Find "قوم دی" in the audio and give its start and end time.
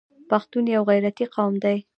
1.35-1.77